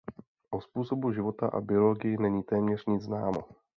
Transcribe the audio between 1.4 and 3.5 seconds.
a biologii není téměř nic známo.